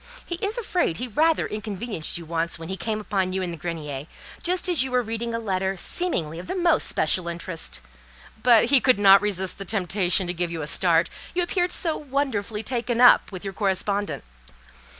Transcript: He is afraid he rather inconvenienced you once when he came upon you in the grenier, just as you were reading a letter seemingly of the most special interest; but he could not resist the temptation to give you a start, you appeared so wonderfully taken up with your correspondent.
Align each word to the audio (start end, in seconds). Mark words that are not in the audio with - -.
He 0.25 0.37
is 0.43 0.57
afraid 0.57 0.97
he 0.97 1.07
rather 1.07 1.45
inconvenienced 1.45 2.17
you 2.17 2.25
once 2.25 2.57
when 2.57 2.69
he 2.69 2.75
came 2.75 2.99
upon 2.99 3.33
you 3.33 3.43
in 3.43 3.51
the 3.51 3.55
grenier, 3.55 4.07
just 4.41 4.67
as 4.67 4.81
you 4.83 4.89
were 4.89 5.03
reading 5.03 5.35
a 5.35 5.39
letter 5.39 5.77
seemingly 5.77 6.39
of 6.39 6.47
the 6.47 6.55
most 6.55 6.87
special 6.89 7.27
interest; 7.27 7.81
but 8.41 8.65
he 8.73 8.81
could 8.81 8.97
not 8.97 9.21
resist 9.21 9.59
the 9.59 9.63
temptation 9.63 10.25
to 10.25 10.33
give 10.33 10.49
you 10.49 10.63
a 10.63 10.65
start, 10.65 11.11
you 11.35 11.43
appeared 11.43 11.71
so 11.71 11.95
wonderfully 11.97 12.63
taken 12.63 12.99
up 12.99 13.31
with 13.31 13.43
your 13.43 13.53
correspondent. 13.53 14.23